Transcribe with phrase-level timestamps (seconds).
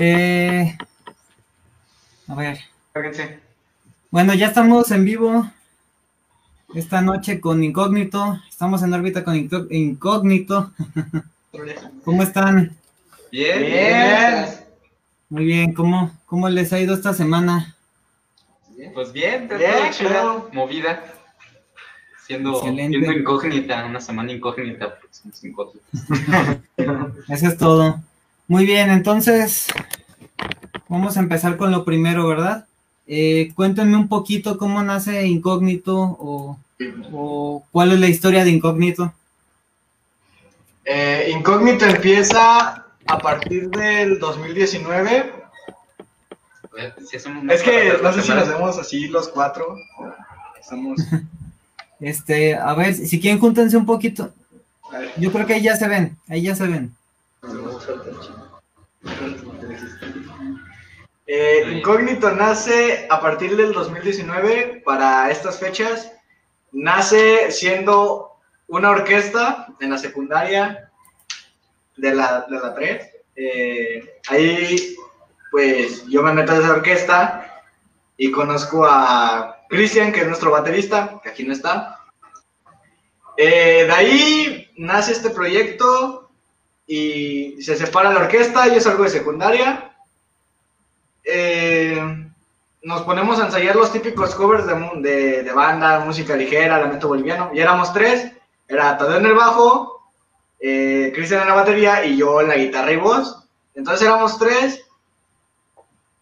[0.00, 0.78] Eh,
[2.28, 2.58] a ver.
[4.10, 5.50] Bueno, ya estamos en vivo
[6.74, 8.40] esta noche con Incógnito.
[8.48, 9.36] Estamos en órbita con
[9.70, 10.72] Incógnito.
[12.04, 12.76] ¿Cómo están?
[13.32, 13.60] Bien.
[13.60, 14.46] Bien.
[15.30, 15.74] Muy bien.
[15.74, 17.74] ¿Cómo, ¿Cómo les ha ido esta semana?
[18.94, 19.92] Pues bien, bien,
[20.52, 21.02] movida.
[22.24, 25.82] Siendo, siendo, incógnita, una semana incógnita, porque somos incógnitos.
[27.28, 28.00] Eso es todo.
[28.48, 29.66] Muy bien, entonces
[30.88, 32.64] vamos a empezar con lo primero, ¿verdad?
[33.06, 39.12] Eh, cuéntenme un poquito cómo nace Incógnito o, cuál es la historia de Incógnito.
[40.86, 45.30] Eh, Incógnito empieza a partir del 2019.
[47.50, 49.76] es que no sé si nos vemos así los cuatro.
[50.58, 50.98] Estamos.
[52.00, 54.32] Este, a ver, si quieren júntense un poquito.
[55.16, 56.94] Yo creo que ahí ya se ven, ahí ya se ven.
[61.26, 66.12] Eh, Incógnito nace a partir del 2019 para estas fechas.
[66.72, 70.90] Nace siendo una orquesta en la secundaria
[71.96, 73.10] de la, de la 3.
[73.36, 74.96] Eh, ahí,
[75.50, 77.62] pues yo me meto a esa orquesta
[78.16, 81.98] y conozco a Cristian, que es nuestro baterista, que aquí no está.
[83.36, 86.27] Eh, de ahí nace este proyecto
[86.88, 89.94] y se separa la orquesta, yo salgo de secundaria.
[91.22, 92.00] Eh,
[92.82, 97.50] nos ponemos a ensayar los típicos covers de, de, banda, música ligera, lamento boliviano.
[97.52, 98.32] Y éramos tres,
[98.66, 100.10] era Tadeo en el bajo,
[100.58, 103.44] eh, Cristian en la batería y yo en la guitarra y voz.
[103.74, 104.82] Entonces éramos tres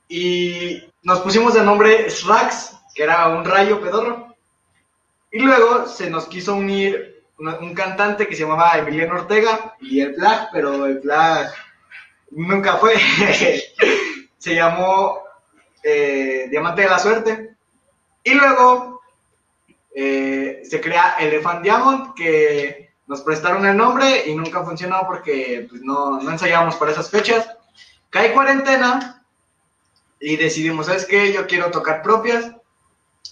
[0.08, 4.34] y nos pusimos de nombre Slacks que era un rayo pedorro.
[5.30, 10.14] Y luego se nos quiso unir un, cantante que se llamaba Emiliano Ortega y el
[10.14, 11.52] Flag, pero el Flag
[12.30, 12.94] nunca fue.
[14.38, 15.20] se llamó
[15.82, 17.56] eh, Diamante de la Suerte.
[18.22, 19.00] Y luego
[19.94, 25.82] eh, se crea Elephant Diamond, que nos prestaron el nombre y nunca funcionó porque pues,
[25.82, 27.48] no, no ensayábamos para esas fechas.
[28.10, 29.24] Cae cuarentena
[30.18, 31.32] y decidimos, ¿sabes qué?
[31.32, 32.52] Yo quiero tocar propias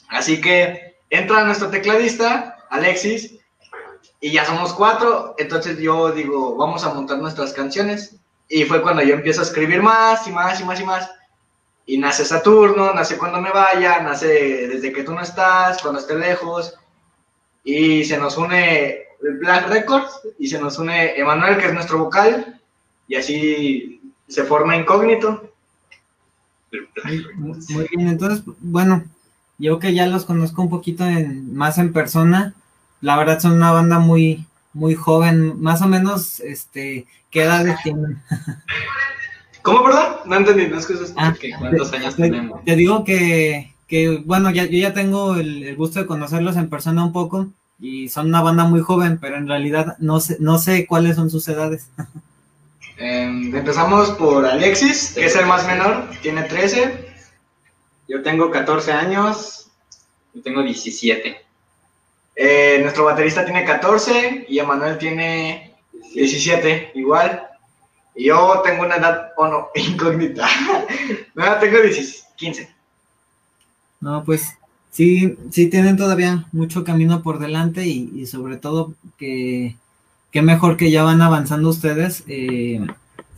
[0.08, 3.34] Así que entra nuestro tecladista, Alexis,
[4.24, 5.34] y ya somos cuatro.
[5.36, 8.16] Entonces yo digo, vamos a montar nuestras canciones.
[8.48, 11.10] Y fue cuando yo empiezo a escribir más y más y más y más.
[11.84, 16.14] Y nace Saturno, nace cuando me vaya, nace desde que tú no estás, cuando esté
[16.18, 16.74] lejos.
[17.64, 19.08] Y se nos une
[19.42, 22.58] Black Records y se nos une Emanuel, que es nuestro vocal.
[23.06, 25.52] Y así se forma incógnito.
[27.68, 29.04] Muy bien, entonces, bueno,
[29.58, 32.54] yo que ya los conozco un poquito más en persona,
[33.04, 38.22] la verdad son una banda muy, muy joven, más o menos, este, ¿qué edades tienen?
[39.62, 40.04] ¿Cómo, perdón?
[40.24, 42.64] No entendí, no es que ah, ¿Cuántos años tenemos?
[42.64, 47.04] Te digo que, que bueno, ya, yo ya tengo el, gusto de conocerlos en persona
[47.04, 47.48] un poco
[47.78, 51.28] y son una banda muy joven, pero en realidad no sé, no sé cuáles son
[51.28, 51.90] sus edades.
[52.96, 57.06] Em, empezamos por Alexis, que es el más menor, tiene 13.
[58.08, 59.68] Yo tengo 14 años.
[60.32, 61.43] Yo tengo 17.
[62.36, 65.74] Eh, nuestro baterista tiene 14 y Emanuel tiene
[66.14, 67.42] 17, igual.
[68.14, 70.46] Y yo tengo una edad, no, incógnita.
[71.34, 71.78] no, tengo
[72.36, 72.74] 15.
[74.00, 74.56] No, pues
[74.90, 79.76] sí, sí tienen todavía mucho camino por delante y, sobre todo que,
[80.30, 82.86] que, mejor que ya van avanzando ustedes eh,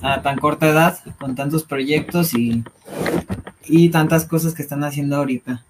[0.01, 2.65] a tan corta edad con tantos proyectos y,
[3.65, 5.65] y tantas cosas que están haciendo ahorita.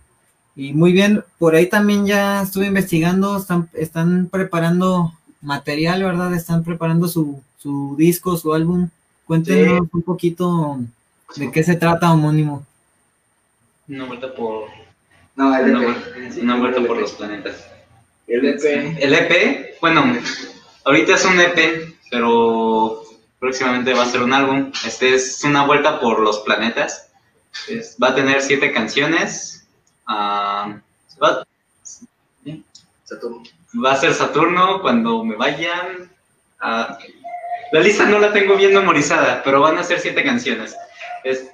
[0.56, 5.12] Y muy bien, por ahí también ya estuve investigando, están, están preparando
[5.42, 6.34] material, ¿verdad?
[6.34, 8.88] Están preparando su, su disco, su álbum.
[9.26, 10.78] Cuéntenos un poquito
[11.36, 12.64] de qué se trata, homónimo.
[13.88, 14.64] Una vuelta por...
[15.36, 16.42] No, el EP.
[16.42, 17.66] Una, vuelta por los planetas.
[18.26, 18.64] El EP.
[18.98, 20.16] El EP, bueno,
[20.84, 23.02] ahorita es un EP, pero
[23.38, 24.72] próximamente va a ser un álbum.
[24.86, 27.06] Este es una vuelta por los planetas
[28.02, 29.65] va a tener siete canciones.
[30.06, 30.80] Ah,
[31.22, 31.46] va,
[33.90, 36.10] a ser Saturno cuando me vayan.
[36.60, 40.76] La lista no la tengo bien memorizada, pero van a ser siete canciones.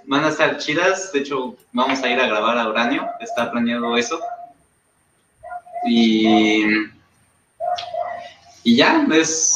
[0.04, 1.12] van a estar chidas.
[1.12, 3.08] De hecho, vamos a ir a grabar a Uranio.
[3.20, 4.20] Está planeado eso.
[5.84, 6.64] Y,
[8.62, 9.54] y ya, es,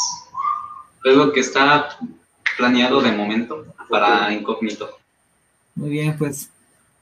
[1.05, 1.97] es lo que está
[2.57, 4.99] planeado de momento para Incógnito.
[5.75, 6.51] Muy bien, pues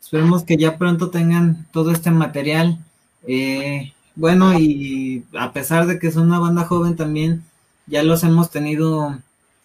[0.04, 2.78] esperemos que ya pronto tengan todo este material.
[3.26, 7.42] Eh, bueno, y a pesar de que es una banda joven también,
[7.86, 9.18] ya los hemos tenido,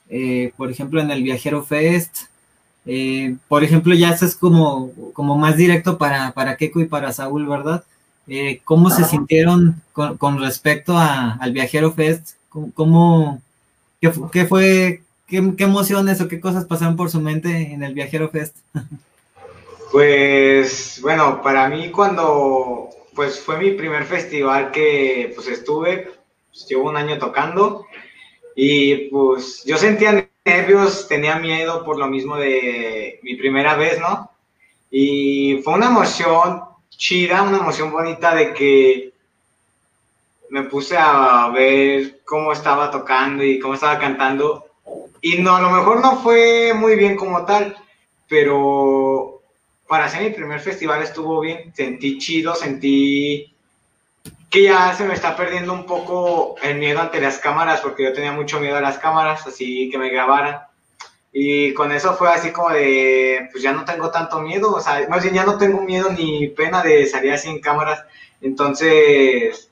[0.10, 2.28] eh, por ejemplo, en el Viajero Fest,
[2.86, 7.12] Eh, por ejemplo, ya eso es como, como más directo para, para Keiko y para
[7.14, 7.84] Saúl, ¿verdad?
[8.28, 12.32] Eh, ¿Cómo se sintieron con, respecto al Viajero Fest?
[12.50, 13.42] ¿Cómo,
[14.02, 18.30] qué, fue, qué, qué, emociones o qué cosas pasaron por su mente en el Viajero
[18.30, 18.56] Fest?
[19.92, 26.12] Pues, bueno, para mí cuando pues fue mi primer festival que pues estuve,
[26.50, 27.86] pues, llevo un año tocando
[28.56, 34.32] y pues yo sentía nervios, tenía miedo por lo mismo de mi primera vez, ¿no?
[34.92, 39.14] Y fue una emoción chida, una emoción bonita de que
[40.50, 44.66] me puse a ver cómo estaba tocando y cómo estaba cantando.
[45.22, 47.76] Y no, a lo mejor no fue muy bien como tal,
[48.28, 49.39] pero
[49.90, 53.56] para hacer mi primer festival estuvo bien, sentí chido, sentí
[54.52, 58.14] que ya se me está perdiendo un poco el miedo ante las cámaras, porque yo
[58.14, 60.60] tenía mucho miedo a las cámaras, así que me grabaran.
[61.34, 65.00] Y con eso fue así como de, pues ya no tengo tanto miedo, o sea,
[65.00, 68.04] bien ya no tengo miedo ni pena de salir así en cámaras.
[68.42, 69.72] Entonces,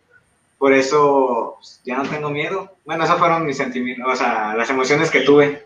[0.58, 2.72] por eso pues, ya no tengo miedo.
[2.86, 5.64] Bueno, esos fueron mis sentimientos, o sea, las emociones que tuve.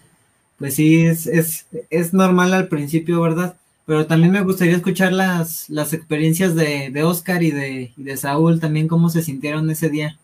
[0.60, 3.56] pues sí, es, es, es normal al principio, ¿verdad?
[3.86, 8.60] Pero también me gustaría escuchar las, las experiencias de, de Oscar y de, de Saúl,
[8.60, 10.18] también cómo se sintieron ese día.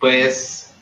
[0.00, 0.72] Pues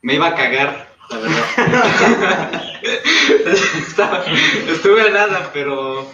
[0.00, 2.62] me iba a cagar, la verdad.
[4.72, 6.08] estuve a nada, pero,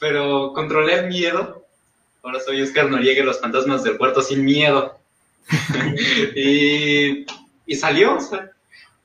[0.00, 1.64] pero controlé el miedo.
[2.24, 4.98] Ahora soy Oscar Noriega los fantasmas del puerto sin miedo.
[6.34, 7.24] y,
[7.64, 8.55] y salió, o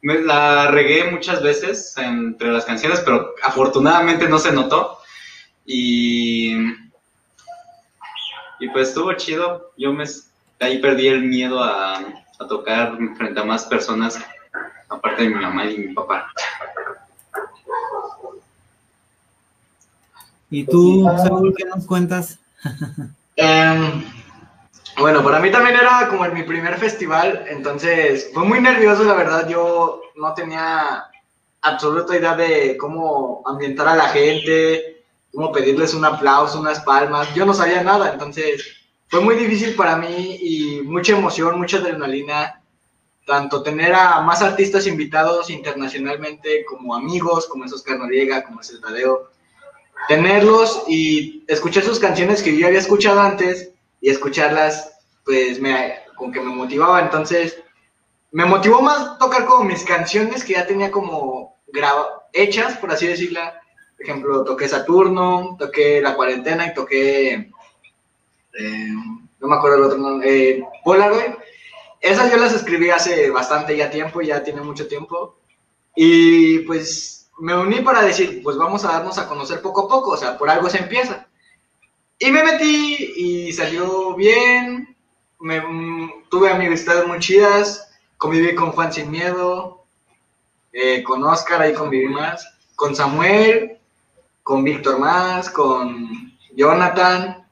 [0.02, 4.98] me la regué muchas veces entre las canciones, pero afortunadamente no se notó.
[5.66, 6.54] Y,
[8.60, 9.72] y pues estuvo chido.
[9.78, 10.06] Yo me
[10.60, 14.20] ahí perdí el miedo a, a tocar frente a más personas,
[14.90, 16.32] aparte de mi mamá y mi papá.
[20.50, 22.38] ¿Y tú, Saúl, qué nos cuentas?
[22.66, 24.04] um,
[25.02, 29.48] bueno, para mí también era como mi primer festival, entonces fue muy nervioso, la verdad.
[29.48, 31.06] Yo no tenía
[31.62, 35.04] absoluta idea de cómo ambientar a la gente,
[35.34, 37.34] cómo pedirles un aplauso, unas palmas.
[37.34, 42.62] Yo no sabía nada, entonces fue muy difícil para mí y mucha emoción, mucha adrenalina.
[43.26, 49.30] Tanto tener a más artistas invitados internacionalmente como amigos, como esos Noriega, como ese Tadeo.
[50.08, 53.72] Tenerlos y escuchar sus canciones que yo había escuchado antes
[54.02, 54.91] y escucharlas,
[55.26, 57.02] pues me, con que me motivaba.
[57.02, 57.62] Entonces,
[58.32, 61.58] me motivó más tocar como mis canciones que ya tenía como
[62.34, 63.62] hechas, por así decirla.
[63.98, 68.88] Por ejemplo, toqué Saturno, toqué La Cuarentena y toqué, eh,
[69.40, 71.34] no me acuerdo el otro nombre, eh, Polaroid.
[72.00, 75.36] Esas yo las escribí hace bastante ya tiempo, ya tiene mucho tiempo.
[75.96, 80.12] Y pues me uní para decir, pues vamos a darnos a conocer poco a poco,
[80.12, 81.28] o sea, por algo se empieza.
[82.18, 84.91] Y me metí y salió bien.
[85.42, 85.62] Me,
[86.30, 87.90] tuve amistades muy chidas.
[88.18, 89.84] Conviví con Juan Sin Miedo.
[90.72, 92.48] Eh, con Oscar, ahí conviví más.
[92.76, 93.78] Con Samuel.
[94.44, 95.50] Con Víctor más.
[95.50, 97.46] Con Jonathan.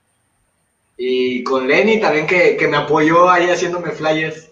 [0.97, 4.49] Y con Lenny también que, me apoyó ahí haciéndome flyers.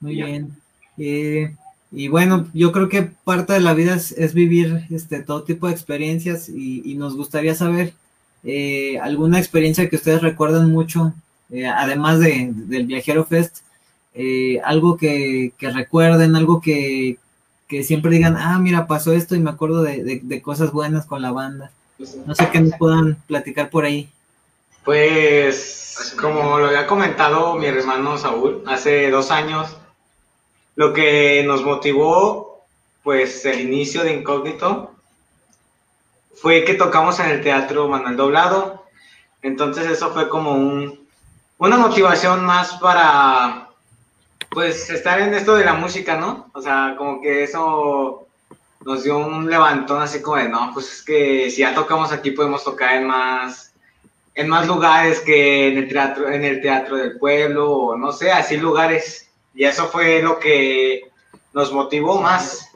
[0.00, 0.56] Muy bien.
[0.98, 1.54] Eh,
[1.94, 5.74] y bueno, yo creo que parte de la vida es, vivir este, todo tipo de
[5.74, 7.92] experiencias y, nos gustaría saber
[8.44, 11.14] eh, alguna experiencia que ustedes recuerdan mucho,
[11.52, 13.58] eh, además de, del Viajero Fest,
[14.14, 17.18] eh, algo que, recuerden, algo que,
[17.82, 21.70] siempre digan, ah, mira, pasó esto y me acuerdo de, cosas buenas con la banda.
[22.26, 24.08] No sé qué nos puedan platicar por ahí.
[24.84, 29.76] Pues, como lo había comentado mi hermano Saúl, hace dos años,
[30.74, 32.64] lo que nos motivó,
[33.02, 34.90] pues, el inicio de Incógnito
[36.34, 38.84] fue que tocamos en el Teatro Manuel Doblado.
[39.42, 41.01] Entonces eso fue como un,
[41.68, 43.68] una motivación más para,
[44.50, 46.50] pues, estar en esto de la música, ¿no?
[46.54, 48.26] O sea, como que eso
[48.84, 52.32] nos dio un levantón así como de, no, pues es que si ya tocamos aquí
[52.32, 53.72] podemos tocar en más,
[54.34, 58.32] en más lugares que en el teatro, en el teatro del pueblo, o no sé,
[58.32, 59.30] así lugares.
[59.54, 61.02] Y eso fue lo que
[61.52, 62.70] nos motivó más.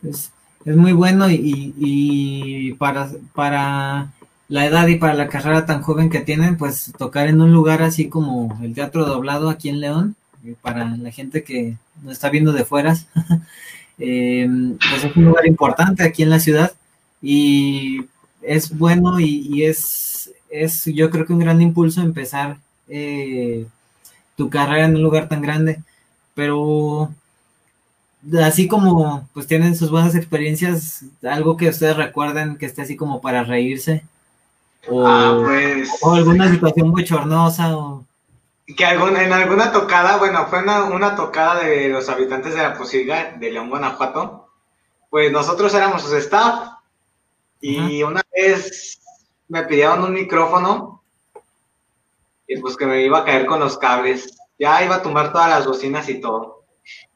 [0.00, 0.30] Pues,
[0.64, 4.12] es muy bueno y, para, para
[4.48, 7.82] la edad y para la carrera tan joven que tienen, pues tocar en un lugar
[7.82, 12.30] así como el Teatro Doblado aquí en León, eh, para la gente que nos está
[12.30, 13.06] viendo de fueras,
[13.98, 14.48] eh,
[14.90, 16.72] pues es un lugar importante aquí en la ciudad
[17.20, 18.06] y
[18.42, 23.66] es bueno y, es, es yo creo que un gran impulso empezar eh,
[24.36, 25.82] tu carrera en un lugar tan grande,
[26.34, 27.12] pero
[28.42, 33.20] así como pues tienen sus buenas experiencias, algo que ustedes recuerden que esté así como
[33.20, 34.04] para reírse.
[34.88, 35.90] O, Ah, pues.
[36.02, 38.04] o alguna situación bochornosa o...
[38.76, 42.74] Que algún- en alguna tocada, bueno, fue una, una tocada de los habitantes de la
[42.74, 44.48] Posilga, de León, Guanajuato.
[45.10, 46.70] Pues nosotros éramos sus staff
[47.60, 49.00] y una vez
[49.48, 51.00] me pidieron un micrófono
[52.48, 54.36] y pues que me iba a caer con los cables.
[54.58, 56.62] Ya iba a tumbar todas las bocinas y todo.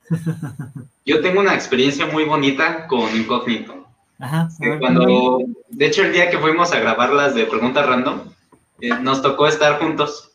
[1.04, 3.79] Yo tengo una experiencia muy bonita con Incógnito.
[4.20, 4.48] Ajá.
[4.58, 8.20] ver, cuando, de hecho, el día que fuimos a grabar las de preguntas random,
[8.80, 10.30] eh, nos tocó estar juntos.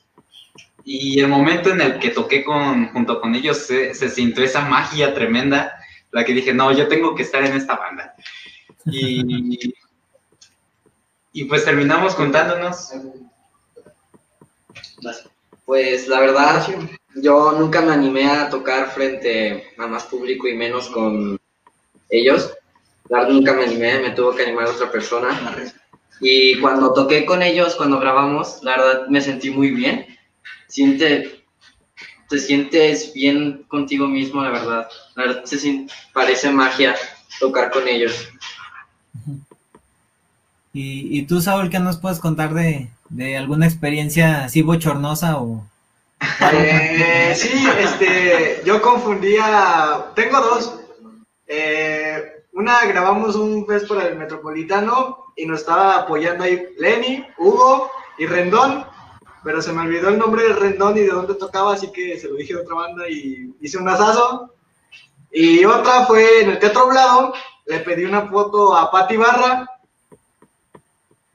[0.84, 4.62] Y el momento en el que toqué con, junto con ellos, se, se sintió esa
[4.62, 5.74] magia tremenda,
[6.12, 8.14] la que dije, no, yo tengo que estar en esta banda.
[8.86, 9.74] Y,
[11.34, 12.92] y pues terminamos juntándonos.
[15.66, 16.66] Pues la verdad,
[17.16, 21.40] yo nunca me animé a tocar frente a más público y menos con
[22.10, 22.54] ellos.
[23.10, 25.30] La verdad, nunca me animé, me tuvo que animar otra persona.
[26.20, 30.06] Y cuando toqué con ellos, cuando grabamos, la verdad me sentí muy bien.
[30.68, 31.44] Siente,
[32.30, 34.88] te sientes bien contigo mismo, la verdad.
[35.16, 36.96] La verdad, se parece magia
[37.40, 38.28] tocar con ellos.
[40.74, 45.66] Y, y tú, Saúl, ¿qué nos puedes contar de, de alguna experiencia así bochornosa o...
[46.52, 50.80] Eh, sí, este, yo confundía, tengo dos.
[51.48, 57.92] Eh, una grabamos un fest por el Metropolitano y nos estaba apoyando ahí Lenny, Hugo
[58.18, 58.86] y Rendón,
[59.44, 62.30] pero se me olvidó el nombre de Rendón y de dónde tocaba, así que se
[62.30, 64.54] lo dije a otra banda y hice un asazo.
[65.32, 67.34] Y otra fue en el Teatro Blado,
[67.66, 69.70] le pedí una foto a Patti Barra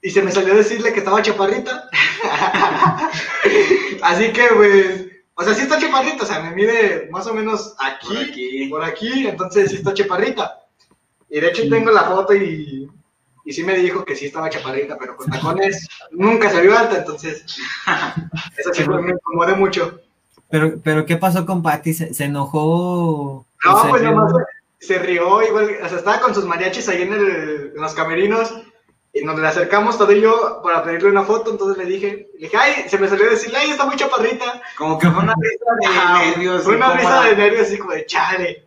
[0.00, 1.90] y se me salió decirle que estaba chaparrita.
[4.02, 7.76] Así que, pues, o sea, sí está chaparrita, o sea, me mide más o menos
[7.78, 8.68] aquí, Por aquí.
[8.70, 10.60] por aquí, entonces sí está chaparrita.
[11.30, 12.90] Y de hecho tengo la foto y,
[13.44, 16.99] y sí me dijo que sí estaba chaparrita, pero con tacones nunca se vio alta,
[16.99, 17.44] entonces
[18.56, 20.00] eso sí me incomodé mucho.
[20.50, 21.94] Pero, pero ¿qué pasó con Patty?
[21.94, 23.46] ¿Se, se enojó?
[23.64, 24.10] No, ¿O se pues rió?
[24.10, 24.32] nomás
[24.78, 28.62] se rió, igual, o sea, estaba con sus mariachis ahí en, el- en los camerinos
[29.12, 32.46] y nos le acercamos todo y yo para pedirle una foto, entonces le dije, le
[32.46, 34.62] dije, ay, se me salió a decirle, ay, está muy chaparrita.
[34.78, 36.62] Como que fue una risa de nervios.
[36.64, 38.64] Fue una risa de nervios así como de chale.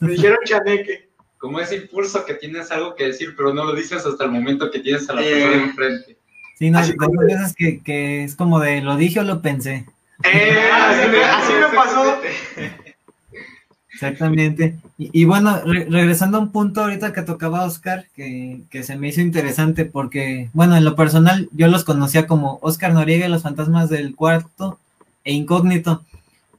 [0.00, 1.08] Me dijeron chaneque.
[1.42, 4.70] Como ese impulso que tienes algo que decir, pero no lo dices hasta el momento
[4.70, 5.30] que tienes a la Eh.
[5.32, 6.16] persona enfrente.
[6.56, 9.84] Sí, no, esas veces que, que es como de lo dije o lo pensé.
[10.22, 12.16] Eh, así, me, así me pasó.
[13.92, 14.76] Exactamente.
[14.98, 18.96] Y, y bueno, re- regresando a un punto ahorita que tocaba Oscar, que, que se
[18.96, 23.30] me hizo interesante porque, bueno, en lo personal yo los conocía como Oscar Noriega y
[23.30, 24.78] los fantasmas del cuarto
[25.24, 26.04] e incógnito,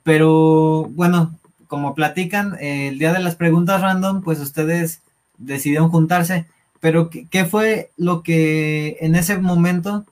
[0.04, 1.38] pero bueno,
[1.74, 5.02] como platican, eh, el día de las preguntas random, pues ustedes
[5.40, 6.46] decidieron juntarse,
[6.80, 10.06] pero ¿qué, qué fue lo que en ese momento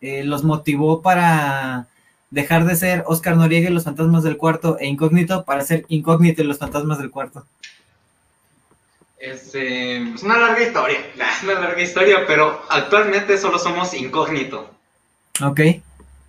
[0.00, 1.88] eh, los motivó para
[2.30, 6.42] dejar de ser Oscar Noriega y los fantasmas del cuarto e incógnito para ser incógnito
[6.42, 7.44] y los fantasmas del cuarto.
[9.18, 11.00] Es, eh, Es una larga historia.
[11.16, 14.70] es una larga historia, pero actualmente solo somos incógnito.
[15.42, 15.60] Ok.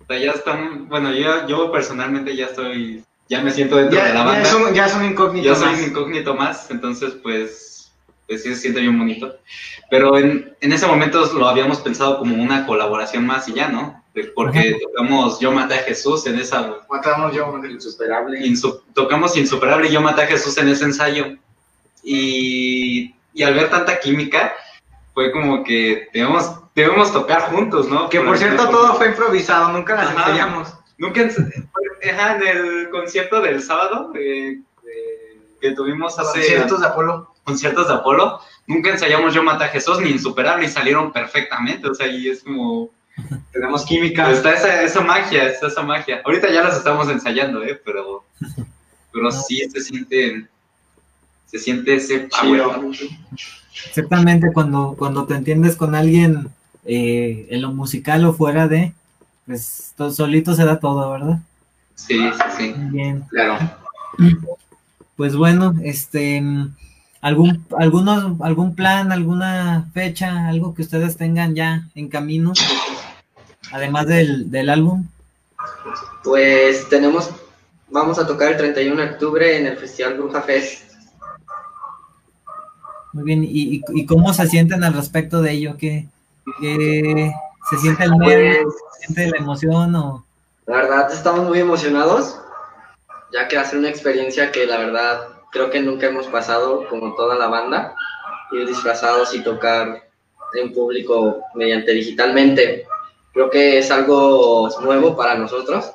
[0.00, 4.08] O sea, ya están, bueno, yo, yo personalmente ya estoy, ya me siento dentro Ya,
[4.08, 4.42] de la ya banda.
[4.42, 5.46] es un, ya es un incógnito.
[5.48, 5.78] Yo soy más.
[5.78, 7.90] un incógnito más, entonces pues,
[8.26, 9.36] pues sí se siente bien bonito.
[9.88, 13.98] Pero en, en ese momento lo habíamos pensado como una colaboración más y ya, ¿no?
[14.34, 16.78] Porque tocamos Yo Maté a Jesús en esa...
[16.90, 17.64] Matamos yo, man.
[17.70, 18.40] Insuperable.
[18.40, 21.36] insu- tocamos Insuperable y Yo Maté a Jesús en ese ensayo.
[22.02, 24.52] Y, y al ver tanta química,
[25.14, 28.08] fue como que debemos, debemos tocar juntos, ¿no?
[28.08, 30.18] Que por cierto todo fue improvisado, nunca las Ajá.
[30.30, 30.74] ensayamos.
[30.98, 31.36] Nunca, ens-
[32.08, 37.34] ajá, en el concierto del sábado eh, eh, que tuvimos hace Conciertos de Apolo.
[37.44, 41.94] conciertos de Apolo, nunca ensayamos Yo Maté a Jesús ni Insuperable y salieron perfectamente, o
[41.94, 42.90] sea, y es como,
[43.52, 44.30] Tenemos química.
[44.30, 46.22] está esa, esa magia, está esa magia.
[46.24, 47.78] Ahorita ya las estamos ensayando, ¿eh?
[47.84, 48.24] Pero,
[49.12, 50.46] pero sí se siente,
[51.46, 52.62] se siente ese power.
[53.86, 56.48] Exactamente, cuando, cuando te entiendes con alguien
[56.84, 58.92] eh, en lo musical o fuera de,
[59.46, 61.38] pues to- solito se da todo, ¿verdad?
[62.06, 62.74] Sí, sí, sí.
[62.76, 63.24] Muy bien.
[63.30, 63.58] Claro.
[65.16, 66.42] Pues bueno, este,
[67.20, 72.52] algún, algunos, algún plan, alguna fecha, algo que ustedes tengan ya en camino,
[73.72, 75.06] además del, del álbum.
[76.24, 77.30] Pues tenemos,
[77.90, 80.90] vamos a tocar el 31 de octubre en el Festival Bruja Fest.
[83.12, 85.76] Muy bien, ¿y, y, y cómo se sienten al respecto de ello?
[85.76, 86.06] ¿Qué,
[86.60, 87.32] qué-
[87.68, 88.62] se siente el nervio?
[88.64, 89.94] Pues, ¿Se siente la emoción?
[89.96, 90.24] O...
[90.70, 92.38] la verdad estamos muy emocionados,
[93.32, 97.34] ya que ser una experiencia que la verdad creo que nunca hemos pasado como toda
[97.34, 97.92] la banda,
[98.52, 100.04] ir disfrazados y tocar
[100.54, 102.86] en público mediante digitalmente.
[103.32, 105.90] Creo que es algo nuevo para nosotros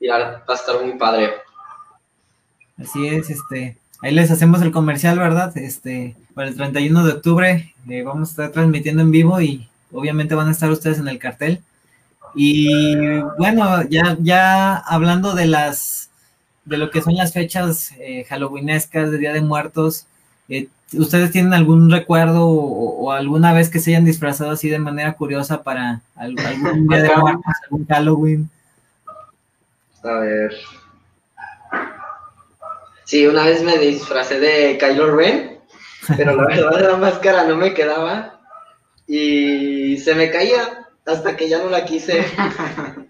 [0.00, 1.34] y va a estar muy padre.
[2.80, 5.54] Así es, este, ahí les hacemos el comercial, ¿verdad?
[5.58, 10.34] Este, para el 31 de octubre eh, vamos a estar transmitiendo en vivo y obviamente
[10.34, 11.60] van a estar ustedes en el cartel.
[12.34, 16.10] Y bueno, ya, ya hablando de las
[16.68, 20.06] de lo que son las fechas eh, halloweenescas de Día de Muertos,
[20.50, 25.14] eh, ¿ustedes tienen algún recuerdo o, alguna vez que se hayan disfrazado así de manera
[25.14, 26.36] curiosa para algún
[26.88, 28.50] Día de Muertos, algún Halloween?
[30.04, 30.52] A ver.
[33.04, 35.58] Sí, una vez me disfracé de Kylo Ren,
[36.16, 38.38] pero la verdad la máscara no me quedaba
[39.06, 40.77] y se me caía
[41.08, 42.24] hasta que ya no la quise.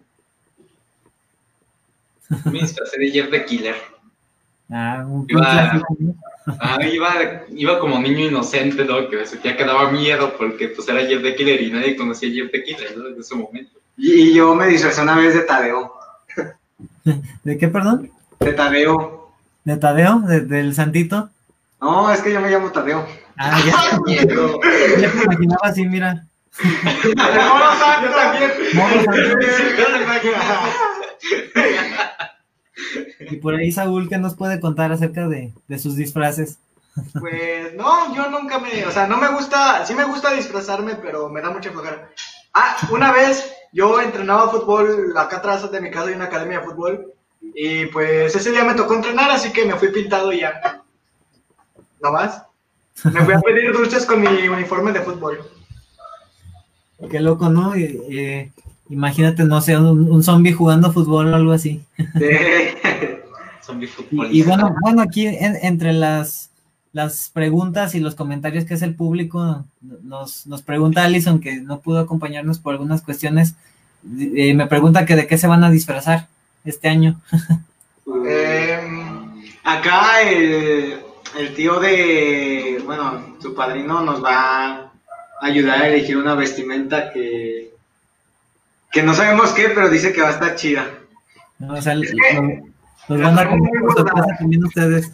[2.44, 3.74] Me disfrazé de Jeff the Killer.
[4.70, 5.82] Ah, un iba,
[6.60, 9.08] ah, iba, iba, como niño inocente, ¿no?
[9.08, 12.32] Que sentía que daba miedo porque pues era Jeff the Killer y nadie conocía a
[12.32, 13.08] Jeff the Killer, ¿no?
[13.08, 13.78] En ese momento.
[13.96, 15.94] Y, yo me disfrazé una vez de Tadeo.
[17.44, 18.12] ¿De qué, perdón?
[18.40, 19.32] De Tadeo.
[19.64, 20.20] ¿De Tadeo?
[20.20, 21.30] ¿De, ¿Del Santito?
[21.80, 23.06] No, es que yo me llamo Tadeo.
[23.38, 23.98] Ah, ya.
[25.00, 26.26] ya me imaginaba así, mira.
[33.30, 36.58] Y por ahí, Saúl, ¿qué nos puede contar acerca de, de, sus disfraces?
[37.18, 41.28] Pues no, yo nunca me, o sea, no me gusta, sí me gusta disfrazarme, pero
[41.28, 42.10] me da mucha flojera.
[42.54, 46.66] Ah, una vez yo entrenaba fútbol, acá atrás de mi casa hay una academia de
[46.66, 50.82] fútbol, y pues ese día me tocó entrenar, así que me fui pintado y ya.
[52.00, 52.42] ¿No más?
[53.04, 55.57] Me fui a pedir dulces con mi uniforme de fútbol.
[57.10, 57.74] Qué loco, ¿no?
[58.90, 61.82] imagínate, no sé, un, zombie jugando fútbol o algo así.
[63.64, 64.28] zombie fútbol.
[64.30, 66.50] Y, bueno, bueno, aquí entre las,
[66.92, 71.80] las preguntas y los comentarios que hace el público, nos, nos pregunta Alison, que no
[71.80, 73.54] pudo acompañarnos por algunas cuestiones,
[74.18, 76.28] eh, me pregunta que de qué se van a disfrazar
[76.64, 77.20] este año.
[78.26, 80.98] Em, acá el,
[81.38, 84.88] el tío de, bueno, su padrino nos va
[85.40, 87.72] ayudar a elegir una vestimenta que,
[88.90, 90.87] que no sabemos qué, pero dice que va a estar chida.
[91.59, 92.11] No, o sea, los,
[93.09, 93.48] van a
[93.94, 95.12] sorpresa también ustedes.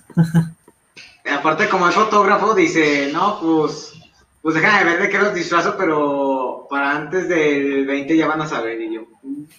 [1.33, 3.95] Aparte, como es fotógrafo, dice, no, pues,
[4.43, 8.47] pues déjame ver de qué los disfrazo, pero para antes del 20 ya van a
[8.47, 9.07] saber, y yo.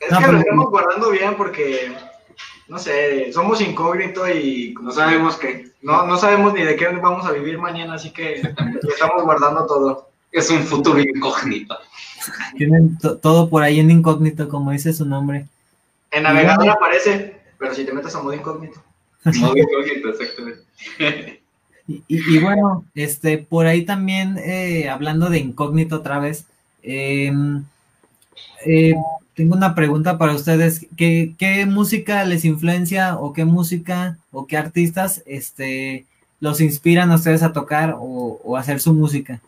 [0.00, 1.92] es que lo estamos guardando bien porque
[2.68, 5.70] no sé, somos incógnitos y no sabemos qué.
[5.82, 8.42] No, no sabemos ni de qué vamos a vivir mañana, así que
[8.88, 10.08] estamos guardando todo.
[10.32, 11.76] Es un futuro incógnito.
[12.56, 15.46] Tienen todo por ahí en incógnito, como dice su nombre.
[16.10, 18.82] En navegador aparece, pero si te metes a modo incógnito.
[19.24, 21.40] Modo incógnito, exactamente.
[21.86, 26.46] Y, bueno, este, por ahí también, eh, hablando de incógnito otra vez,
[26.82, 27.32] eh,
[28.64, 28.94] eh,
[29.34, 30.86] tengo una pregunta para ustedes.
[30.96, 36.06] ¿Qué, ¿Qué, música les influencia o qué música o qué artistas este,
[36.40, 39.40] los inspiran a ustedes a tocar o, a hacer su música?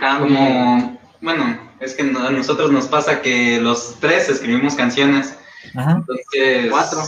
[0.00, 5.36] Ah, como, bueno, es que a nosotros nos pasa que los tres escribimos canciones.
[5.74, 7.02] Entonces, cuatro.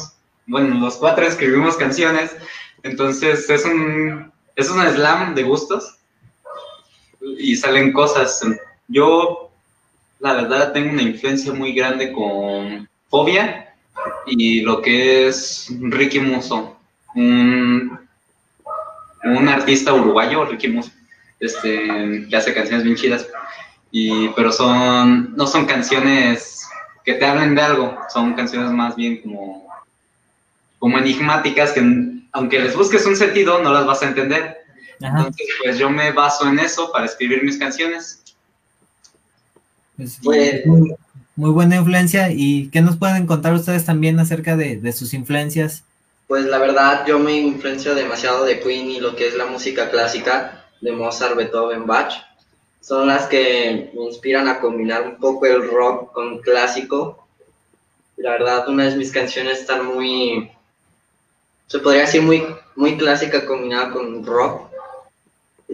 [0.47, 2.37] Bueno, los cuatro escribimos canciones.
[2.83, 5.97] Entonces es un, es un slam de gustos
[7.39, 8.41] y salen cosas.
[8.89, 9.48] Yo
[10.21, 13.75] la verdad tengo una influencia muy grande con Fobia
[14.27, 16.77] y lo que es Ricky Muso,
[17.15, 17.99] un,
[19.25, 20.91] un artista uruguayo, Ricky Muso,
[21.41, 23.29] este, que hace canciones bien chidas,
[23.91, 26.69] y, pero son, no son canciones
[27.05, 29.67] que te hablen de algo, son canciones más bien como,
[30.79, 31.83] como enigmáticas que
[32.33, 34.59] aunque les busques un sentido no las vas a entender.
[35.01, 38.18] Entonces, pues yo me baso en eso para escribir mis canciones
[39.99, 42.31] pues, muy, buena influencia.
[42.31, 45.85] ¿Y qué nos pueden contar ustedes también acerca de, sus influencias?
[46.29, 49.91] Pues la verdad, yo me influencio demasiado de Queen y lo que es la música
[49.91, 52.13] clásica de Mozart, Beethoven, Bach.
[52.81, 57.27] Son las que me inspiran a combinar un poco el rock con clásico.
[58.17, 60.51] La verdad, una de mis canciones están muy,
[61.67, 62.45] se podría decir muy,
[62.77, 64.68] muy clásica combinada con rock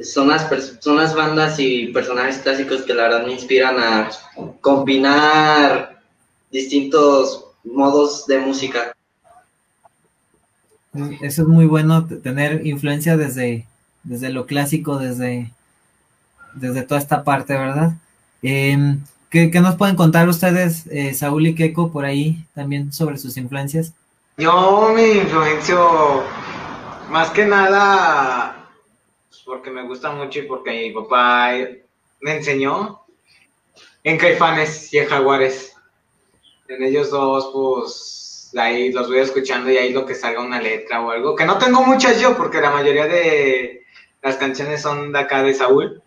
[0.02, 0.48] son las,
[0.80, 4.10] son las bandas y personajes clásicos que la verdad me inspiran a
[4.60, 6.00] combinar
[6.50, 8.94] distintos modos de música.
[11.20, 13.66] Eso es muy bueno, tener influencia desde,
[14.04, 15.50] desde lo clásico, desde,
[16.54, 17.94] desde toda esta parte, ¿verdad?
[18.42, 23.36] Em, ¿qué, nos pueden contar ustedes, eh, Saúl y Keiko, por ahí también sobre sus
[23.36, 23.92] influencias?
[24.36, 26.22] Yo me influencio
[27.10, 28.53] más que nada
[29.44, 31.52] porque me gusta mucho y porque mi papá
[32.20, 33.04] me enseñó
[34.02, 35.74] en Caifanes y en Jaguares.
[36.68, 41.02] En ellos dos, pues ahí los voy escuchando y ahí lo que salga una letra
[41.02, 41.36] o algo.
[41.36, 43.84] Que no tengo muchas yo porque la mayoría de
[44.22, 46.02] las canciones son de acá de Saúl.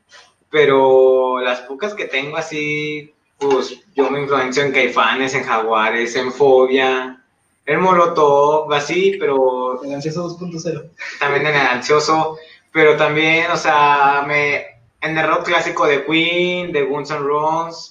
[0.49, 6.31] Pero las pocas que tengo así, pues yo me influencio en Caifanes, en Jaguares, en
[6.31, 7.21] Fobia,
[7.65, 10.89] en Molotov, así, pero El ansioso 2.0.
[11.19, 12.37] también en el ansioso,
[12.77, 14.57] pero también, o sea, me,
[15.01, 17.89] en el rock clásico de Queen, de Guns N' Roses,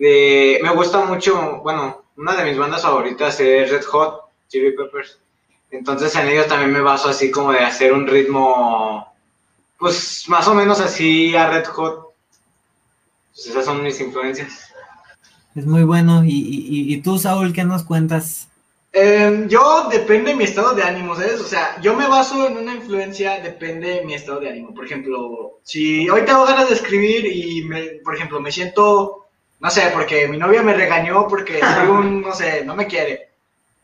[0.00, 5.20] de, me gusta mucho, bueno, una de mis bandas favoritas es Red Hot Chili Peppers,
[5.70, 9.14] entonces en ellos también me baso así como de hacer un ritmo,
[9.78, 12.12] pues más o menos así a Red Hot,
[13.32, 14.72] pues esas son mis influencias.
[15.54, 16.24] Es muy bueno.
[16.24, 18.49] ¿Y, y, y tú, Saúl, qué nos cuentas?
[18.92, 21.40] Eh, yo depende de mi estado de ánimo, ¿sabes?
[21.40, 24.74] O sea, yo me baso en una influencia, depende de mi estado de ánimo.
[24.74, 29.28] Por ejemplo, si hoy tengo ganas de escribir y, me, por ejemplo, me siento,
[29.60, 33.30] no sé, porque mi novia me regañó porque soy un, no sé, no me quiere,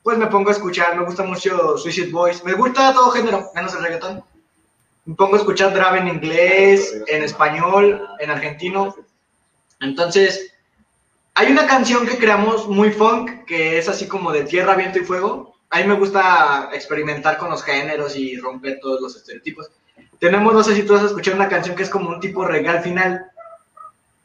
[0.02, 3.74] pues me pongo a escuchar, me gusta mucho Suicide Boys, me gusta todo género, menos
[3.74, 4.24] el reggaetón.
[5.04, 8.94] Me pongo a escuchar trap en inglés, en español, en argentino.
[9.80, 10.52] Entonces,
[11.38, 15.04] hay una canción que creamos muy funk, que es así como de tierra, viento y
[15.04, 15.54] fuego.
[15.68, 19.70] A mí me gusta experimentar con los géneros y romper todos los estereotipos.
[20.18, 22.70] Tenemos, no sé si tú has escuchado una canción que es como un tipo reggae
[22.70, 23.26] al final.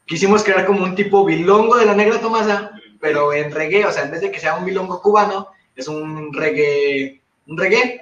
[0.06, 4.04] Quisimos crear como un tipo bilongo de la negra Tomasa, pero en reggae, o sea,
[4.04, 8.00] en vez de que sea un bilongo cubano, es un reggae, un reggae.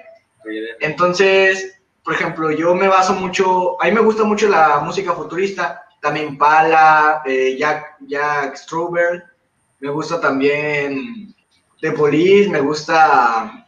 [0.79, 5.83] Entonces, por ejemplo, yo me baso mucho, a mí me gusta mucho la música futurista,
[6.01, 9.23] también Pala, eh, Jack, Jack Struber,
[9.79, 11.33] me gusta también
[11.81, 13.65] The Police, me gusta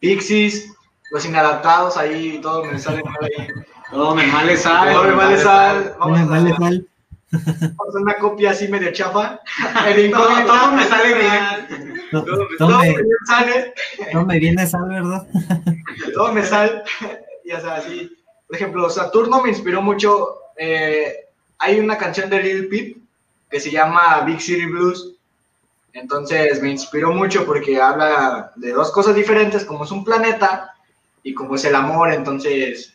[0.00, 0.66] Pixies,
[1.10, 3.48] Los Inadaptados, ahí todo me sale mal ahí.
[3.90, 4.92] Todo me male sal.
[4.92, 5.94] Todo me vale sal.
[6.00, 6.84] Vamos a Vale, hacer vale.
[8.00, 9.38] una copia así medio chafa.
[9.86, 11.94] El incógnito, todo me sale bien.
[12.12, 13.74] No, Todo- todo todo me, me sale.
[14.12, 15.26] todo me viene sal, ¿verdad?
[16.14, 16.82] todo me sale.
[17.44, 18.10] Y o sea, así.
[18.46, 20.36] Por ejemplo, Saturno me inspiró mucho.
[20.56, 21.23] eh,
[21.64, 22.98] hay una canción de Lil Peep
[23.50, 25.14] que se llama Big City Blues.
[25.92, 30.74] Entonces me inspiró mucho porque habla de dos cosas diferentes, como es un planeta
[31.22, 32.12] y como es el amor.
[32.12, 32.94] Entonces,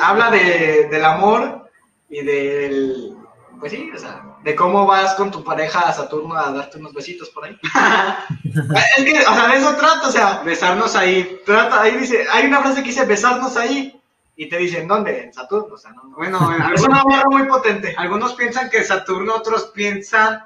[0.00, 1.70] habla de, del amor
[2.10, 3.16] y del.
[3.58, 6.92] Pues sí, o sea, de cómo vas con tu pareja a Saturno a darte unos
[6.92, 7.56] besitos por ahí.
[8.98, 11.40] es que, o sea, de eso trata, o sea, Besarnos ahí.
[11.46, 14.01] Trata, ahí dice, hay una frase que dice besarnos ahí
[14.36, 16.16] y te dicen dónde, en Saturno, o sea, no, no.
[16.16, 16.38] Bueno,
[16.74, 17.94] es una barra muy potente.
[17.96, 20.44] algunos piensan que Saturno, otros piensan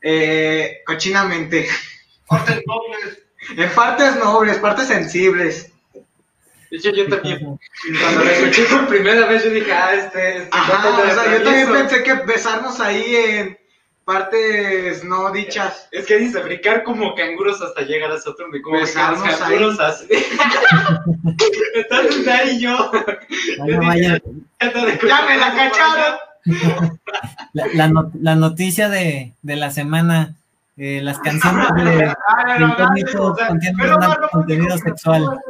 [0.00, 1.68] eh, cochinamente.
[3.56, 5.72] En partes nobles, partes sensibles.
[6.70, 7.38] De hecho, yo también,
[8.00, 11.44] cuando lo escuché por primera vez, yo dije, ah, este, este Ajá, o sea, yo
[11.44, 13.58] también pensé que besarnos ahí en
[14.06, 15.88] partes no dichas.
[15.90, 20.06] Es que dice brincar como canguros hasta llegar a Saturno y como Besarnos canguros así.
[21.74, 22.90] Entonces de ahí yo.
[23.66, 26.16] ¡Ya me la cacharon!
[27.52, 30.34] La, la la noticia de, de la semana,
[30.76, 32.14] eh, las canciones de, de
[32.60, 33.90] Incógnito contienen
[34.30, 35.40] contenido sexual.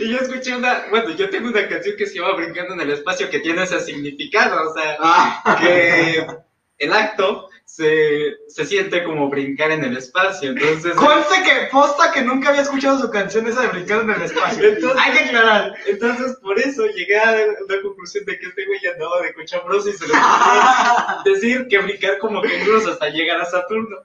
[0.00, 2.90] y yo escuché una, bueno, yo tengo una canción que se llama Brincando en el
[2.90, 6.26] Espacio que tiene ese significado, o sea, Ah, que
[6.78, 10.94] el acto se, se siente como brincar en el espacio, entonces...
[10.94, 14.68] Conste que posta que nunca había escuchado su canción esa de brincar en el espacio.
[14.68, 15.74] Entonces- Hay que aclarar.
[15.86, 19.92] Entonces, por eso llegué a la conclusión de que este güey andaba de cochambroso y
[19.94, 20.14] se le
[21.32, 23.96] decir que brincar como canguros hasta llegar a Saturno.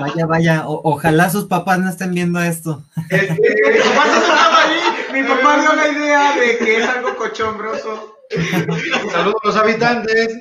[0.00, 0.62] Vaya, vaya.
[0.66, 2.82] o- ojalá sus papás no estén viendo esto.
[3.10, 4.78] Este, mi papá no estaba ahí.
[5.12, 8.16] Mi papá dio la idea de que es algo cochombroso.
[9.12, 10.36] Saludos a los habitantes.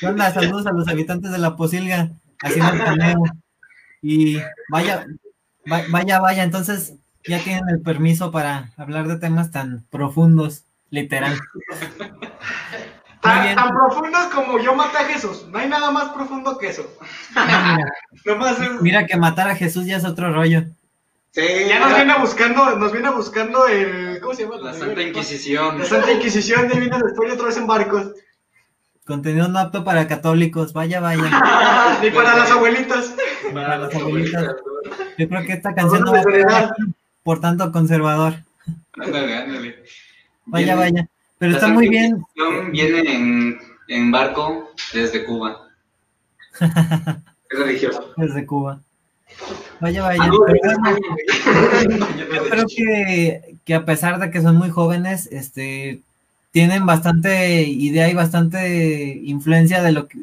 [0.00, 0.32] ¿Qué onda?
[0.32, 2.10] Saludos a los habitantes de la Posilga,
[2.42, 3.22] haciendo el cameo.
[4.02, 4.38] Y
[4.70, 5.06] vaya,
[5.70, 6.94] va- vaya, vaya, entonces
[7.26, 11.36] ya tienen el permiso para hablar de temas tan profundos, literal.
[13.20, 15.46] Tan, profundos como yo maté a Jesús.
[15.50, 16.86] No hay nada más profundo que eso.
[17.34, 17.78] Mira,
[18.24, 18.80] Nomás es...
[18.80, 20.64] mira que matar a Jesús ya es otro rollo.
[21.32, 24.18] Sí, Ya nos viene buscando, nos viene buscando el.
[24.20, 24.56] ¿Cómo se llama?
[24.62, 25.78] La Santa Inquisición.
[25.78, 28.12] La Santa Inquisición, de viene después otra vez en barcos.
[29.08, 31.22] Contenido no apto para católicos, vaya, vaya.
[32.02, 33.14] Ni para las abuelitas.
[33.54, 34.56] Para las abuelitas.
[35.16, 36.74] Yo creo que esta canción no va a heredar.
[37.22, 38.34] por tanto conservador.
[39.00, 39.76] Ándale, ándale.
[40.44, 41.08] Vaya, Viene- vaya.
[41.38, 42.22] Pero está muy bien.
[42.70, 45.68] Viene en, en barco desde Cuba.
[46.60, 48.12] Es religioso.
[48.16, 48.80] Desde Cuba.
[49.80, 50.26] Vaya, vaya.
[50.26, 50.40] Yo
[52.50, 56.00] creo que, que a pesar de que son muy jóvenes, este,
[56.50, 60.18] tienen bastante idea y bastante influencia de lo que,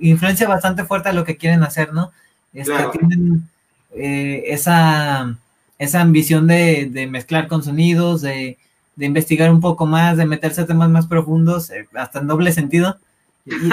[0.00, 2.10] influencia bastante fuerte de lo que quieren hacer, ¿no?
[2.52, 2.90] Este, Claro.
[2.90, 3.48] Tienen
[3.94, 5.36] eh, esa,
[5.78, 8.58] esa ambición de, de mezclar con sonidos, de,
[8.96, 12.52] de investigar un poco más, de meterse a temas más profundos, eh, hasta en doble
[12.52, 12.98] sentido.
[13.46, 13.70] Y, y-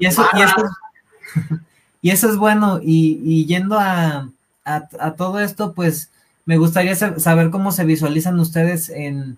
[0.00, 1.58] y eso, y eso es-
[2.02, 2.80] y eso es bueno.
[2.82, 4.28] Y, y yendo a,
[4.64, 6.10] a, a todo esto, pues
[6.46, 9.36] me gustaría sa- saber cómo se visualizan ustedes en,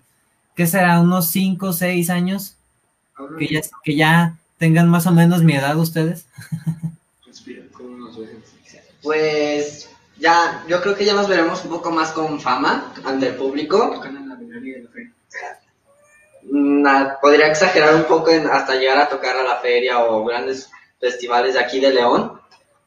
[0.55, 0.99] ¿qué será?
[0.99, 2.55] Unos 5 o 6 años,
[3.37, 6.25] que ya, que ya tengan más o menos mi edad ustedes.
[9.01, 13.35] Pues ya, yo creo que ya nos veremos un poco más con fama ante el
[13.35, 14.01] público.
[16.43, 20.23] Mm, ah, Podría exagerar un poco en hasta llegar a tocar a la feria o
[20.23, 22.39] grandes festivales de aquí de León,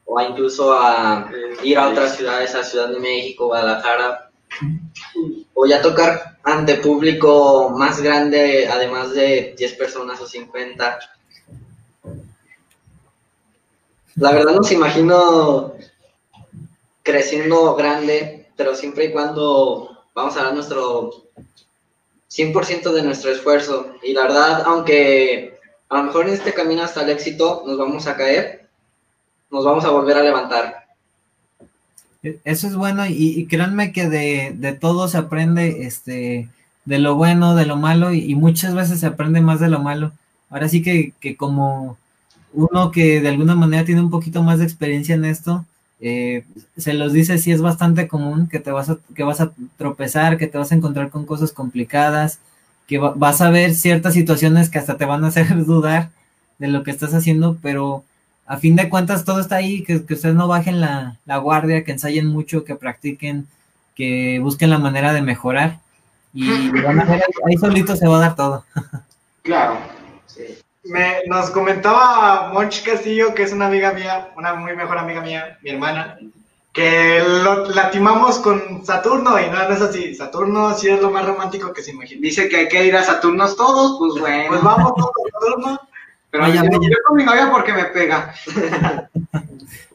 [0.07, 1.29] o incluso a
[1.62, 4.31] ir a otras ciudades, a Ciudad de México, Guadalajara,
[5.59, 10.99] o ya tocar ante público más grande, además de 10 personas o 50.
[14.16, 15.73] La verdad nos imagino
[17.03, 21.11] creciendo grande, pero siempre y cuando vamos a dar nuestro
[22.31, 23.95] 100% de nuestro esfuerzo.
[24.03, 28.07] Y la verdad, aunque a lo mejor en este camino hasta el éxito nos vamos
[28.07, 28.69] a caer,
[29.51, 30.86] nos vamos a volver a levantar.
[32.27, 36.49] E- Eso es bueno y, créanme que de, de todo se aprende, este,
[36.85, 40.12] de lo bueno, de lo malo y, muchas veces se aprende más de lo malo.
[40.51, 41.99] Ahora sí que, que como
[42.53, 45.65] uno que de alguna manera tiene un poquito más de experiencia en esto,
[46.01, 46.45] eh,
[46.77, 50.39] se los dice sí es bastante común que te vas a, que vas a tropezar,
[50.39, 52.41] que te vas a encontrar con cosas complicadas,
[52.87, 56.11] que va- vas a ver ciertas situaciones que hasta te van a hacer dudar
[56.59, 58.05] de lo que estás haciendo, pero
[58.47, 61.85] a fin de cuentas todo está ahí, que, que ustedes no bajen la, la guardia,
[61.85, 63.47] que ensayen mucho, que practiquen,
[63.95, 65.81] que busquen la manera de mejorar
[66.37, 68.65] y van a ver, ahí, solito se va a dar todo.
[69.43, 69.79] Claro.
[70.83, 75.57] Me, nos comentaba Monch Castillo, que es una amiga mía, una muy mejor amiga mía,
[75.63, 76.19] mi hermana,
[76.73, 80.17] que lo latimamos con Saturno y no, no es así.
[80.17, 82.23] Saturno sí es lo más romántico que se imagina.
[82.23, 84.49] Dice que hay que ir a Saturnos todos, pues bueno.
[84.49, 85.81] Pues vamos todos a Saturno.
[86.37, 86.88] Pero Vaya, yo, vaya.
[86.90, 88.35] yo con mi novia porque me pega.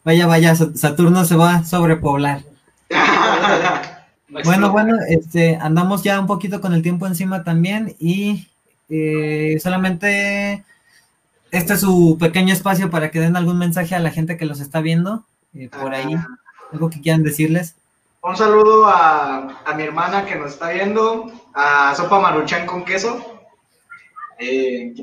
[0.03, 2.41] Vaya, vaya, Sa- Saturno se va a sobrepoblar.
[4.45, 8.47] Bueno, bueno, este, andamos ya un poquito con el tiempo encima también y
[8.87, 10.63] eh, solamente
[11.51, 14.61] este es su pequeño espacio para que den algún mensaje a la gente que los
[14.61, 16.15] está viendo eh, por ahí,
[16.71, 17.75] algo que quieran decirles.
[18.23, 23.43] Un saludo a, a mi hermana que nos está viendo, a Sopa Maruchan con queso.
[24.39, 24.93] Eh,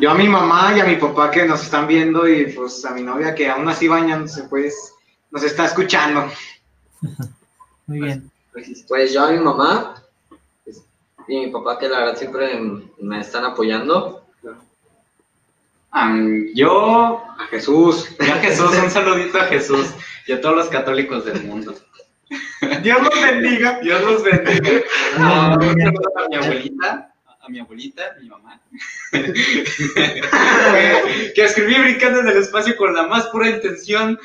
[0.00, 2.92] yo a mi mamá y a mi papá que nos están viendo y pues a
[2.92, 4.94] mi novia que aún así bañándose, pues
[5.30, 6.30] nos está escuchando.
[7.86, 8.30] Muy bien.
[8.88, 10.02] Pues yo a mi mamá
[10.64, 10.82] pues,
[11.28, 12.58] y mi papá que la verdad siempre
[13.00, 14.24] me están apoyando.
[16.54, 19.90] Yo a Jesús, yo a Jesús, un saludito a Jesús
[20.26, 21.74] y a todos los católicos del mundo.
[22.82, 23.80] Dios los bendiga.
[23.80, 24.82] Dios los bendiga.
[25.18, 25.24] Un
[25.80, 27.11] saludo a mi abuelita,
[27.42, 28.60] a mi abuelita, mi mamá.
[31.34, 34.18] que escribí brincando en el espacio con la más pura intención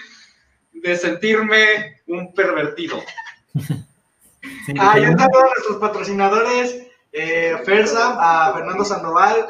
[0.73, 3.03] de sentirme un pervertido.
[4.65, 9.47] Sí, Ah, y a nuestros patrocinadores, eh, Fersa, a Fernando Sandoval,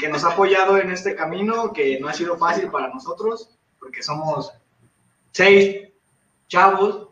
[0.00, 4.02] que nos ha apoyado en este camino, que no ha sido fácil para nosotros, porque
[4.02, 4.52] somos
[5.32, 5.88] seis
[6.48, 7.08] chavos,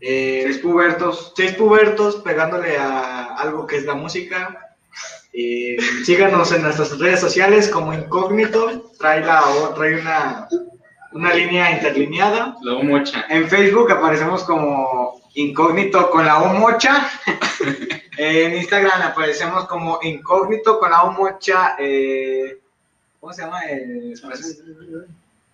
[0.00, 1.32] eh, Seis pubertos.
[1.36, 4.67] seis pubertos pegándole a algo que es la música.
[5.40, 9.40] Eh, síganos en nuestras redes sociales como Incógnito, trae, la,
[9.76, 10.48] trae una,
[11.12, 12.56] una línea interlineada.
[12.60, 13.24] Luego mocha.
[13.28, 17.08] En Facebook aparecemos como incógnito con la O mocha.
[18.18, 21.76] en Instagram aparecemos como incógnito con la O mocha.
[21.78, 22.58] eh,
[23.20, 23.60] ¿Cómo se llama?
[23.66, 24.14] Eh,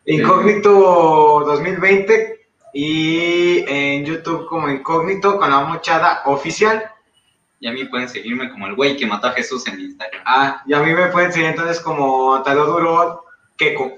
[0.07, 2.40] incógnito 2020.
[2.73, 6.90] Y en YouTube como incógnito con la O mochada oficial.
[7.61, 10.23] Y a mí pueden seguirme como el güey que mató a Jesús en Instagram.
[10.27, 13.25] Ah, y a mí me pueden seguir entonces como Taloduro
[13.57, 13.95] Keko.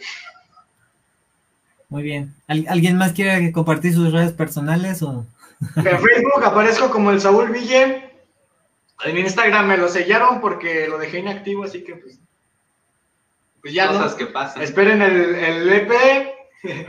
[1.89, 2.35] Muy bien.
[2.49, 5.25] ¿Al- ¿Alguien más quiere compartir sus redes personales o...?
[5.77, 8.11] En Facebook aparezco como el Saúl Ville.
[9.05, 12.19] En Instagram me lo sellaron porque lo dejé inactivo, así que pues.
[13.63, 14.17] Pues ya Cosas no.
[14.19, 14.63] que pasan.
[14.63, 15.91] Esperen el, el EP.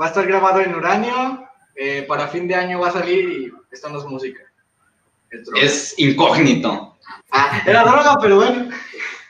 [0.00, 1.46] va a estar grabado en Uranio.
[1.76, 4.40] eh, para fin de año va a salir y esto no es música.
[5.60, 6.96] Es incógnito.
[7.30, 8.70] Ah, era droga, pero bueno.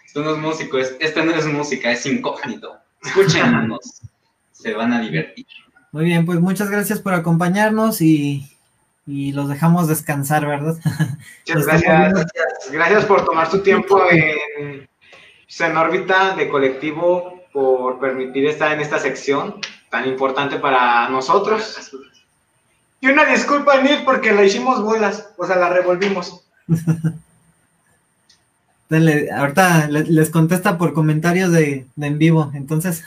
[0.06, 2.76] Esto no es músico, es, este no es música, es incógnito.
[3.02, 4.02] Escúchenos.
[4.52, 5.46] Se van a divertir.
[5.92, 8.48] Muy bien, pues muchas gracias por acompañarnos y,
[9.06, 10.76] y los dejamos descansar, ¿verdad?
[11.48, 12.26] Muchas gracias.
[12.70, 14.88] Gracias por tomar su tiempo en,
[15.58, 19.60] en órbita de colectivo, por permitir estar en esta sección
[19.90, 21.92] tan importante para nosotros.
[23.00, 26.42] Y una disculpa, Nil, porque la hicimos bolas, o sea, la revolvimos.
[28.88, 33.04] Dale, ahorita le- les contesta por comentarios de, de en vivo, entonces.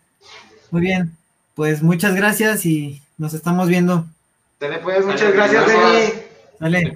[0.70, 1.16] Muy bien,
[1.54, 4.06] pues muchas gracias y nos estamos viendo.
[4.58, 5.66] Dale, pues, muchas Dale, gracias.
[5.66, 6.12] Deni.
[6.58, 6.92] Dale.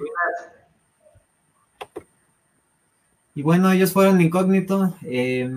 [3.35, 4.95] Y bueno, ellos fueron Incógnito.
[5.03, 5.51] eh,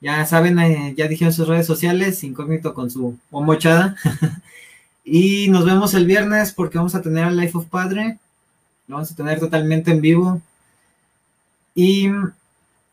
[0.00, 3.96] ya saben, eh, ya dijeron sus redes sociales, Incógnito con su mochada.
[5.12, 8.18] y nos vemos el viernes porque vamos a tener a Life of Padre.
[8.86, 10.40] Lo vamos a tener totalmente en vivo.
[11.74, 12.08] Y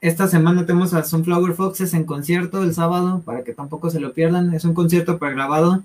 [0.02, 4.14] esta semana tenemos a Sunflower Foxes en concierto el sábado, para que tampoco se lo
[4.14, 4.52] pierdan.
[4.56, 5.84] Es un concierto pregrabado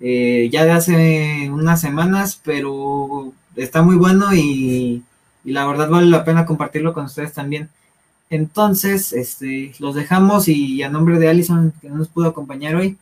[0.00, 5.04] eh, ya de hace unas semanas, pero está muy bueno y,
[5.44, 7.68] y la verdad vale la pena compartirlo con ustedes también.
[8.28, 12.98] Entonces, este, los dejamos y a nombre de Allison, que no nos pudo acompañar hoy,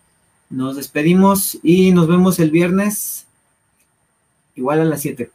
[0.51, 3.27] nos despedimos y nos vemos el viernes,
[4.55, 5.31] igual a las 7.